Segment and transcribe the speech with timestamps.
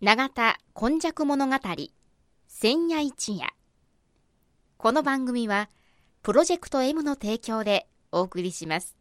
[0.00, 1.56] 永田今昔物語
[2.46, 3.48] 千夜一夜。
[4.76, 5.70] この番組は
[6.22, 8.97] プロジェクト M の提供でお送りします。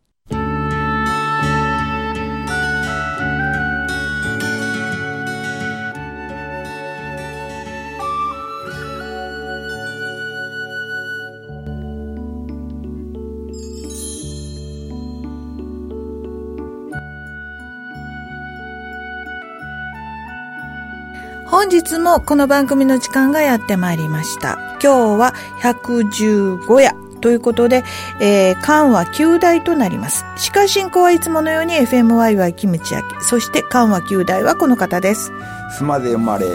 [21.50, 24.58] 本日もこの番組の時間がやってまいりました。
[24.84, 27.84] 今日は115夜ということで、
[28.20, 30.26] えー、間は9代となります。
[30.36, 35.32] 司会進行はいつものように FMYY キムチ焼き、そして間は9代はこの方です。
[35.80, 36.46] 須磨で生まれ、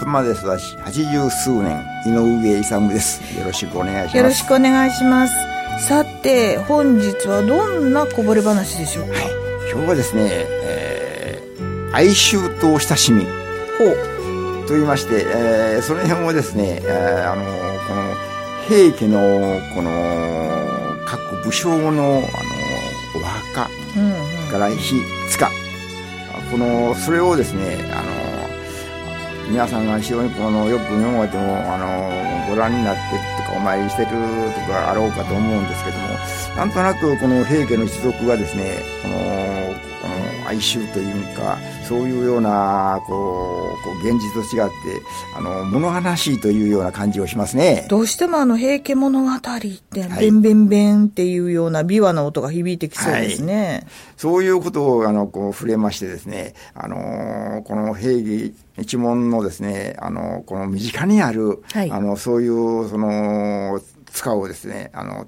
[0.00, 3.20] 須磨で育ち、八十数年、井上勇です。
[3.38, 4.16] よろしくお願いします。
[4.16, 5.34] よろしくお願いします。
[5.86, 9.08] さて、本日はどんなこぼれ話でしょう？
[9.08, 9.26] か、はい。
[9.72, 10.22] 今日はですね、
[10.64, 13.24] えー、哀愁と親しみ。
[13.78, 14.17] ほう。
[14.68, 17.42] と言いまして、えー、その辺をですね、えー、あの、
[17.88, 18.14] この、
[18.68, 22.22] 平家の、この、各武将の、あの、
[23.16, 24.50] お墓うんうん。
[24.50, 24.94] から火、
[25.30, 25.50] 塚。
[26.50, 33.00] この、それをですね、あの、皆さんが非常にこの、よく読まれても、あの、ご覧になって
[33.42, 36.08] とか、お参りしてるとかあろうかと思うんですけども、
[36.56, 39.57] なんとなくこの平家の一族がですね、この
[40.48, 45.02] 哀愁というか、そういうような、こう、こう現実と違って、
[45.36, 47.86] あの、物悲しいというような感じをしますね。
[47.88, 53.86] どうしてもあの、平家物語って、はいベンベンベンっていうような琵琶の音が響いてきそうですね。
[54.16, 63.80] そういうことを、あの、こう、触れましてですね、あの、この平家一門のですね、あの、この身近にある、はいあの、そういう、その、
[64.12, 65.26] 塚をですね、あの、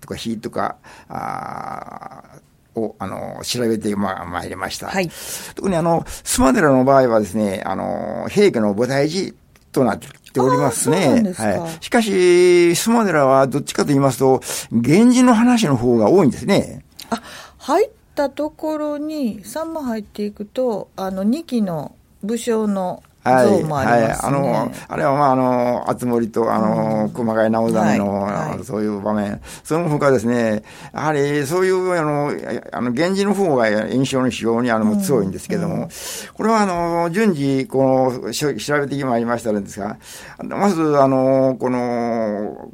[0.00, 0.76] とか火とか、
[1.08, 4.88] あーを、あの、調べてま、まいりました。
[4.88, 5.10] はい。
[5.54, 9.34] 特にあの、須磨寺の場合はですね、あの、平家の菩提寺
[9.72, 11.22] となっておりますね。
[11.34, 11.84] すかはい。
[11.84, 16.84] しかし、須磨寺はどっちかと言いますと、源氏の話の方が多いんですね。
[17.10, 17.22] あ、
[17.58, 24.28] 入ったところに、3も入っていくと、あの、2期の武将の像もありますね。
[24.28, 28.34] あの、あれはまあ、あの、厚森と、あの、熊谷直実の、はい。
[28.50, 28.64] はい。
[28.64, 29.40] そういう場面。
[29.64, 30.62] その他ですね、
[30.94, 32.32] やはり、そういう、あの、
[32.72, 35.88] あの、源氏の方が印象に非常に、あの、強いんですけども、
[36.34, 38.48] これは、あの、順次、この、調
[38.78, 39.96] べてまいりましたんですが、
[40.42, 42.70] まず、あの、この、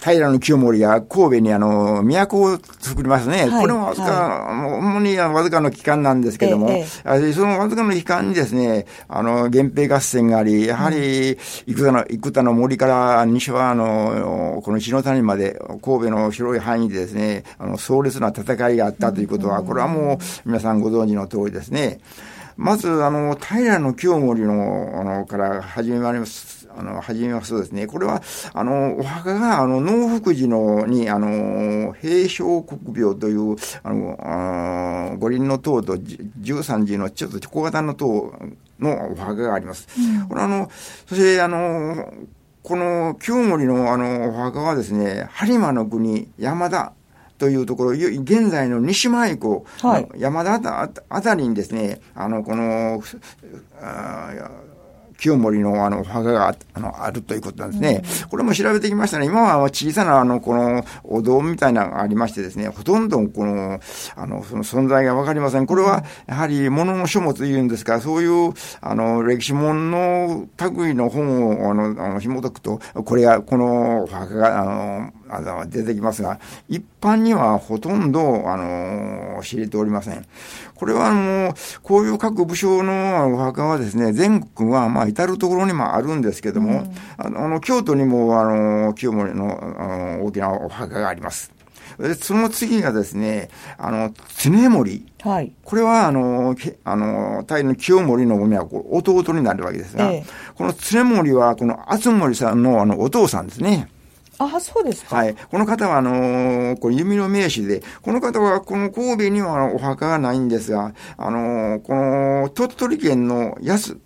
[0.00, 3.48] 平清盛が神戸にあの、都を作りますね。
[3.48, 22.00] はいこれもわずか、もう主にわずかの期間なんですけども、ええあそのわずかの期間にですね、あの、源平合戦があり、やはり、生田の、生田の森から西はあの、この篠谷まで、神戸の広い範囲でですね、あの、壮烈な戦いがあったということは、これはもう皆さんご存知の通りですね。
[22.56, 26.59] まず、あの、平清盛の、あの、から始めます。
[26.76, 28.22] あの、始めますとですね、これは、
[28.52, 38.32] あの、お墓が、あの、農福寺の、に、あの、平正国病という、あの、あー五輪の塔とじ十三寺のちょっと小型の塔
[38.78, 39.88] のお墓があります。
[40.28, 40.70] これはあの、
[41.06, 42.12] そして、あの、
[42.62, 46.92] この清盛のあの、お墓はですね、播磨の国、山田、
[47.38, 50.08] というところ、ゆ現在の西前湖、はい。
[50.18, 53.02] 山田あたりにですね、あの、この、
[53.80, 54.50] あー
[55.20, 58.02] 清盛のあのお墓があのあるということなんですね。
[58.30, 59.26] これも調べてきましたね。
[59.26, 63.78] 今は小さなあのこのお堂みたいなのがありましてですね、ほとんどこの、
[64.16, 65.66] あの、その存在がわかりません。
[65.66, 80.26] これはやはり物の書物というんですか、そういうあの歴史本の類の本をあのあの紐解くと、これが、このお墓が、あの、あの出てきますが、一般にはほとんど、あの、知れておりません。
[80.74, 91.52] これは、あの、こういう各武将のお墓はですね、全国は、まあ、至るところにもあるんですけども、あの、あの京都にも、あの、清盛の、あの、大きなお墓があります。
[91.98, 95.06] でその次がですね、あの、常森。
[95.22, 95.52] はい。
[95.64, 103.88] これは、あの、けあの、大の清盛の親子、弟になるわけですが、ええこの常森は、この厚森さんの、あの、お父さんですね。
[104.42, 105.16] あ、そうですか。
[105.16, 105.34] はい。
[105.34, 113.98] この方は、あのーこれ弓の名手で、この方は、この神戸にはお墓がないんですが、あのーこの鳥取県の安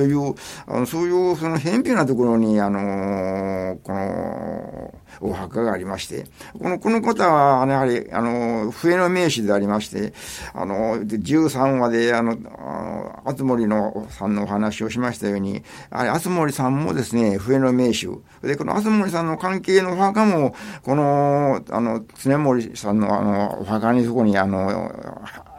[0.00, 0.34] という、
[0.66, 6.24] あのそういう、その偏僻なところに、あのーこの、お墓がありまして、
[6.58, 10.14] この、この方は、やはり、あの、笛の名手でありまして、
[10.54, 18.06] あの、13話で、あの、あの、厚森のさんのお話をしましたように、あれ、厚森さんもですね、笛の名手。
[18.42, 24.90] で、この厚森さんの関係のお墓も、この、あの、常森さんの、あの、お墓にそこに、あの、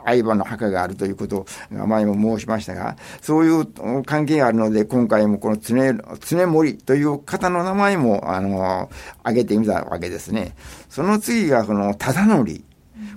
[0.06, 5.76] 相場の墓があるということが前も申しましたが、そういう関係があるので、今回もこの常、
[6.20, 8.90] 常森という方の名前も、あの、
[9.20, 10.56] 挙げてみたわけですね。
[10.90, 12.62] その次が、この、忠則。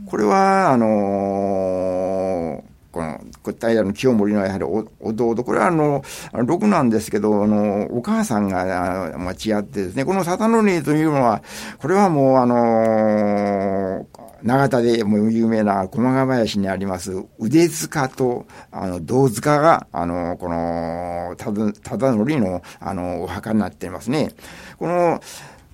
[0.06, 3.20] これは、あのーこの、
[3.52, 4.64] 平の清盛のやはり
[5.00, 6.02] 弟、これはあの、
[6.32, 11.42] 6なんですけど、あの、お母さんが、まあ、違ってですね、この佐田のというのは、
[11.78, 14.06] これはもうあの
[14.44, 24.32] 長田でも有名な駒ヶ林にあります腕塚と、あの、銅塚が、あの、この、ただ、ただのりの、あの、お墓になっていますね。
[24.78, 25.22] この、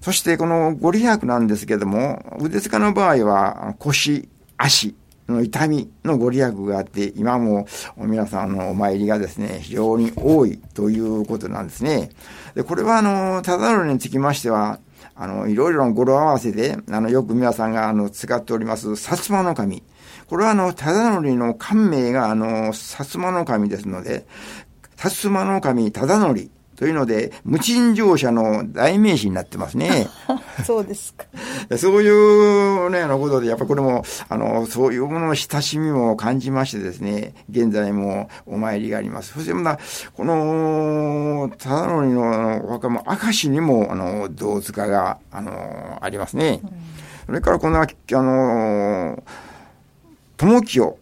[0.01, 4.95] そしてこのご利益なんですけども、腕塚の場合は腰、足、
[5.31, 7.67] の痛みのご利益があって、今も
[7.97, 12.11] 皆さんのお参りがですね、非常に多いということなんですね。
[12.55, 14.81] で、これはあの、ただのにつきましては、
[15.23, 19.83] あの、いろいろの語呂合わせで、あの、よく皆さんがあの、使っております、薩摩の神。
[20.29, 24.27] これはあの、忠則のりの官名があの、薩摩の神ですので、
[24.97, 26.51] 薩摩の神、忠則。
[26.81, 30.09] というので、無賃乗車の代名詞になってますね。
[30.65, 31.27] そうですか。
[31.77, 39.35] そういうね、あのことで、やっぱこれも、あの、そういうものの親しみも感じましてですね、現在もお参りがあります。
[39.35, 39.83] そしてまた、
[40.15, 46.61] この、ただのりのお墓も、明石にも、あの、銅塚が、あの、ありますね。
[46.63, 46.71] うん、
[47.27, 49.23] それからこの、あの、
[50.39, 50.97] 友清。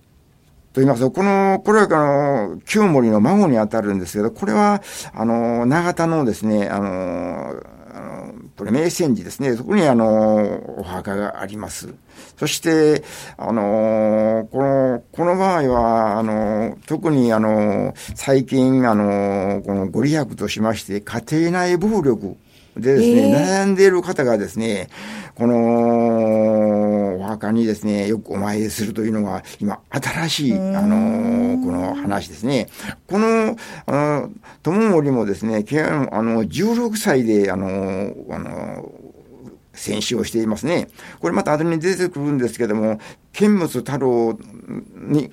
[0.79, 4.81] と言いますと、この、これはあの、清盛の孫にあたるんですけど、これは、
[5.13, 7.55] あの、長田のですね、あの、
[8.57, 9.55] これ、名泉寺ですね。
[9.57, 11.95] そこにあの、お墓があります。
[12.37, 13.03] そして、
[13.37, 22.37] あの、この、この場合は、あの、特にあの、最近、あの、このご利益としまして、家庭内暴力
[22.79, 24.89] でですね、えー、悩んでいる方がですね、
[25.35, 32.69] このお墓にですね、よくお参りするというのが、今、新しい、あの、この話ですね。
[33.07, 34.31] この、あの、
[34.63, 35.65] 友森もですね、
[36.13, 38.91] あの、16歳で、あの、あの、
[39.79, 40.89] 戦死をしていますね。
[41.21, 42.99] これまた後に出てくるんですけども、
[43.33, 44.37] 剣物太郎
[44.97, 45.31] に、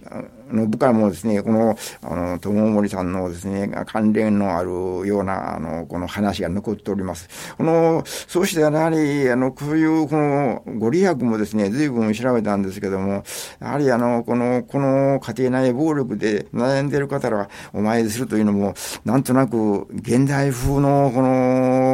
[0.51, 4.69] の部下もですね、この、あの、友森さんのですね、関連のある
[5.07, 7.27] ような、あの、この話が残っております。
[7.57, 13.24] この、そうしてやはり、あの、こういう、この、ご利益もですね、随分調べたんですけども、
[13.59, 21.85] やはりあの、この、この家庭内暴力で悩んでいる方はお参りするというのも、なんとなく、現代風の、この、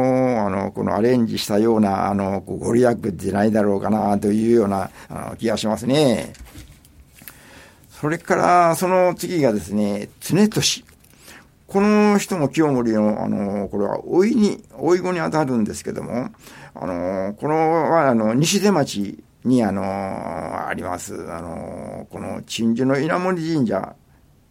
[0.72, 5.92] の、このアレンジしたような、あの、ご利益じゃないだろうかな、というような、あの、気がしますね。
[5.92, 6.32] ね。
[7.90, 10.84] それから、その次がですね、常年。
[11.68, 16.30] この人も清盛の、あの、これは、老いに、老い子に当たるんですけども、
[16.74, 23.94] あの、このは、あの、西出町に、あの、あります、あの、この、鎮守の稲森神社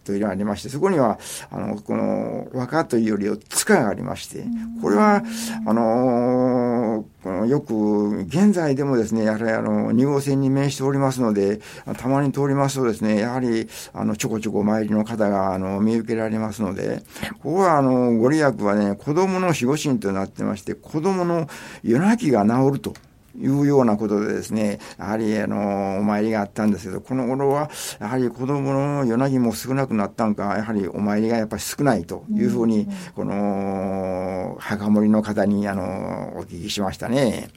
[0.03, 1.19] というのがありまして、そこには、
[1.51, 4.45] あの、この、和歌というより、塚がありまして、
[4.81, 5.23] これは、
[5.65, 11.61] あのこのよく、現在でもですね、やはりあの、2号線に面しておりますので、
[11.97, 17.03] たまに通りますとですね、やはり、あの、ちょこちょこ参りの方が、あの、見受けられますので、
[17.43, 21.47] ここは、あの、ご利益はね、子供の守護神となってまして、子供の
[21.83, 22.93] 夜泣きが治ると。
[23.37, 27.69] いうようなことでですね、やはり、あの、お参りがあったんですけど、この頃は、
[27.99, 37.49] やはり子供の夜泣きも少なくなったんか、やはりお参りがやっぱり少ないというふうに、この、墓守の方に、あの、お聞きしましたね。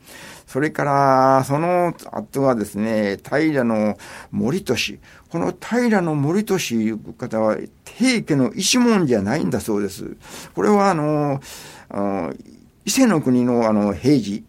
[0.47, 3.97] それから、その後はですね、平の
[4.31, 5.01] 森俊。
[5.31, 10.17] この平の森俊いう方は、平家の一門じゃないんだそうです。
[10.55, 11.41] これは、あの、
[11.89, 12.35] あの
[12.85, 14.45] 伊勢の国のあの平治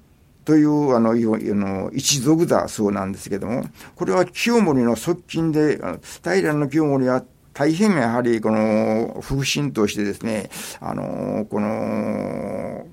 [0.45, 5.79] という、あの、一族だそうなんですけども、これは清盛の側近で、
[6.23, 7.23] 平の清盛は
[7.53, 10.49] 大変やはりこの風神としてですね、
[10.79, 12.85] あの、この、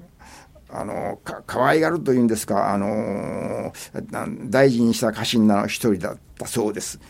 [0.70, 3.72] あの、か、可愛がるというんですか、あの、
[4.48, 7.00] 大事にした家臣の一人だったそうです。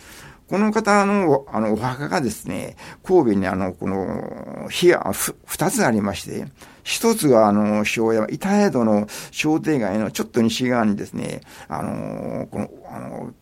[0.49, 5.13] この方の、あの、お墓がですね、神戸にあの、この、火が
[5.47, 6.47] 二つありまして、
[6.83, 13.33] 一つが、あの、庄屋、板江戸の商店街のちょっと西側にですね、あの、この、あの、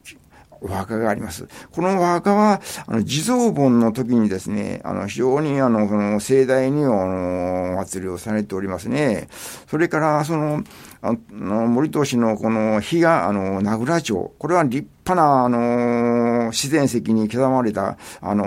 [0.62, 1.48] お墓があります。
[1.72, 9.28] このお墓は、あの、地蔵盆の時にですね、あの、非常に、あの、この盛大に、あの、お祭りをされておりますね。
[9.68, 10.62] それから、その、
[11.02, 14.32] あの、森戸市のこの日が、あの、名倉町。
[14.38, 18.44] これは立派な、あの自然石に刻まれた、あの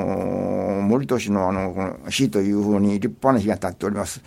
[0.83, 4.21] 森都市の、あの、この火というふうに立派な火が立っております。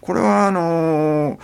[0.00, 1.38] これは、あの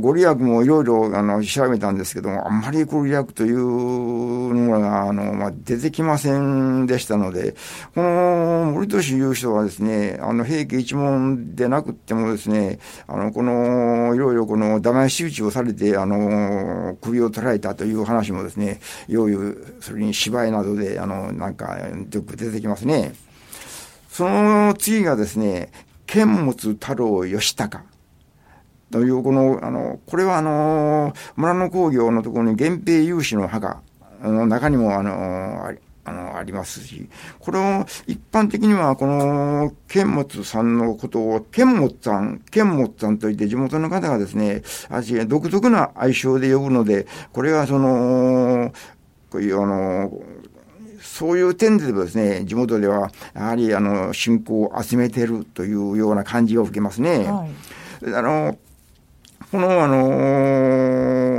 [0.00, 7.54] ご利益もいろいろ、あの、調べたんですけども、あんまりご利益というのが、あの、まあ、出てきませんでしたので、
[7.94, 23.14] この森都市いう人はですね、あの、平家一門でなくってもですね、あの、この、いろいろこの、騙し討ちをされて、あの、首を取られたという話もですね、いよいよ、それに芝居などで、あの、なんか、よく出てきますね。
[24.08, 25.72] その次がですね、
[26.06, 27.82] 剣物太郎義高。
[28.90, 33.82] という、この、あの、これはあの、村の工業のところに源平有志の墓
[34.22, 48.72] の中にも、あの、ありあの、ありますし、これを一般的にはこの、剣持さんのことを、剣持さん、剣持さんといって地元の方がですね、あ独特な愛称で呼ぶので、これはその、
[49.34, 50.12] こういうあの、
[51.00, 57.24] そういう点でですね、地元では、やはりあの、信仰を集めているというような感じを受けますね。
[57.24, 58.56] はい、あの、
[59.50, 59.96] この、あの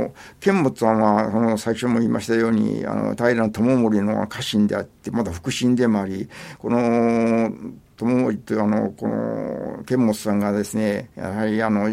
[0.08, 0.10] ー、
[0.40, 7.50] 剣持さんは、その、最初も言いましたように、あの、平智盛の家臣であって、まだ腹心でもあり、この、
[7.96, 11.88] 智盛というあの、この、剣持さんがですね、やはりあの、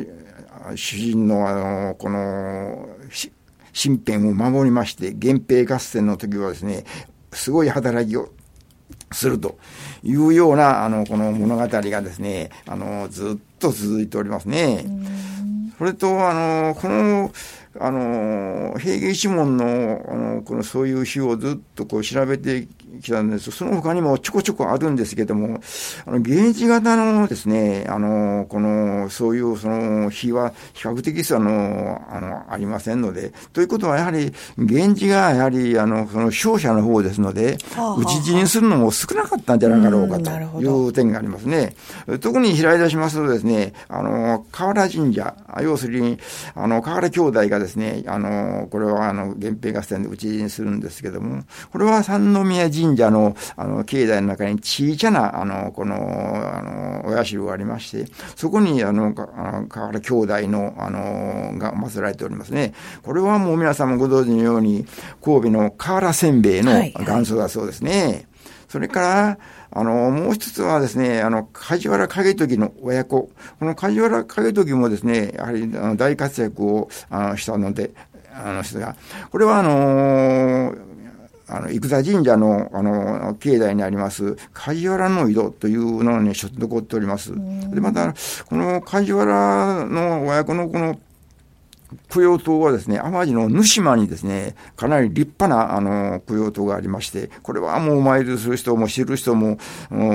[0.75, 2.89] 主人のあの、この、
[3.73, 6.85] 身辺を守りまして、源平合戦の時はですね、
[7.31, 8.29] すごい働きを
[9.11, 9.57] すると
[10.03, 14.85] いうような、あの、この物語がですね、あの、ずっと続いておりますね。
[15.77, 17.31] それと、あの、この、
[17.79, 22.67] あの、平家一門の、あの、このそういう日をずっとこう調べて
[23.03, 23.51] きたんです。
[23.51, 25.59] その他にもちょこちょこあるんですけども、
[26.05, 37.57] あの、ゲージ型のですね、あの、この、そういうその日は比較的あの、あの、ありませんので、ということはやはり、源氏がやはり、あの、その勝者の方ですので、
[37.97, 41.75] 討ち死にするのも少なかったんじゃなかろうかという点がありますね。
[42.21, 46.19] 特に開い出しますとですね、あの、河原神社、要するに、
[46.55, 62.73] あの、河原兄弟がですね、あの、これはあの、源平合戦で討ち死にするんですけども、これは三宮神神社の、あの、境内の中に小さな、あの、この、あの、お社がありまして、そこに、あの、あの河原兄弟の、あの、が祀られておりますね。
[63.01, 64.85] これはもう皆さんもご存知のように、
[65.23, 67.91] 神戸の河原せんべいの元祖だそうですね。
[67.91, 68.25] はいはい、
[68.69, 69.37] それから、
[69.75, 73.31] あの、もう一つはですね、あの、梶原景時の親子。
[73.59, 77.91] この梶原景時もですね、やはりあの大活躍をあのしたので、
[78.35, 78.95] あの人が、
[79.31, 80.92] これはあのー
[81.53, 87.31] あの、生田神社の、あの、境内にあります、梶原の井戸というのにちょっと残っております。
[87.69, 88.15] で、また、
[88.47, 90.99] この梶原の親子のこの、
[92.09, 99.59] 供養塔はですね、淡路の沼島にですね、かなり立派な、あの、供養塔がありまして、これはもうお参りする人も知る人も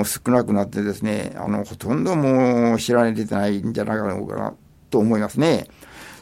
[0.04, 4.54] 少なくなってですね、あの、ほとんどもう知られてないんじゃないかな
[4.90, 5.68] と思いますね。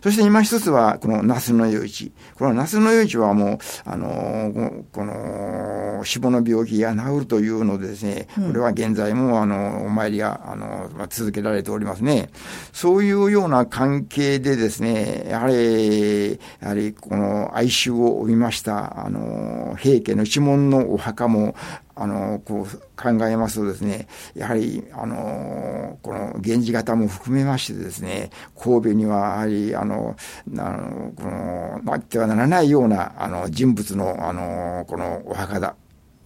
[0.07, 2.13] そして今一つは、この那須の余市。
[2.37, 12.31] この那須の余市はもう、あの、この、死亡の病気が治るというのでですね、これは現在も、あの、お参りが、あの、続けられておりますね。
[12.73, 21.57] そういうような関係でですね、やはり、やはり、この哀愁を帯びました、あの、平家の一門のお墓も、
[21.97, 30.15] あの、こう考えますとですね、やはり、あの、この源氏型も含めましてですね、神戸にはやはり、あの、
[30.59, 35.75] あのこの、なってはならないような、あの、人物の、あの、このお墓だ、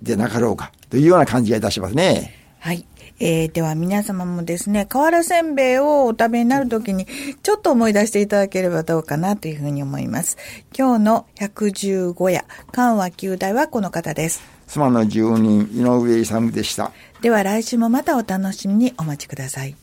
[0.03, 2.35] でなかろうか、というような感じがいたしますね。
[2.59, 2.85] はい。
[3.21, 7.07] えー、では皆様もですね、瓦せんべいをお食べになるときに、
[7.43, 10.37] ちょっと思い出していただければどうかなというふうに思います。
[10.77, 14.60] 今日の115夜、緩和9代はこの方です。
[14.71, 16.93] 妻の住人、井上勇でした。
[17.21, 19.75] では来週もまたお楽しみにお待ちください。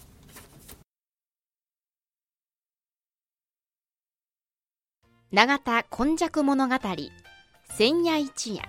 [5.34, 6.76] 永田今昔物語
[7.76, 8.64] 千夜一夜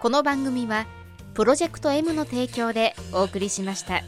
[0.00, 0.84] この番組は
[1.34, 4.02] プロジェクト M の提供でお送りしました。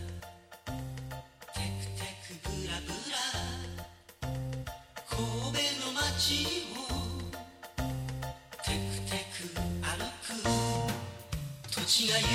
[11.97, 12.27] 街が揺れ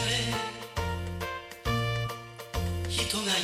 [2.87, 3.35] 人が揺れ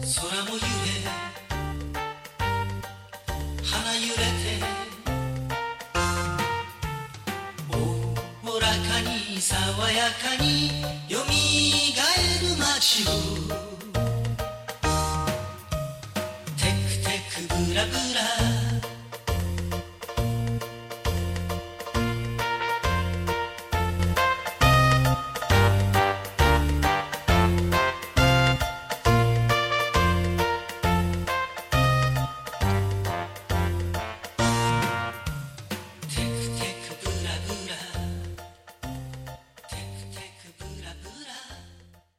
[0.00, 0.66] 空も揺れ
[3.62, 4.58] 花揺れて
[7.70, 8.74] おおらか
[9.08, 9.54] に爽
[9.92, 13.10] やかによみがえる街を。
[16.56, 18.51] テクテクブラブラ。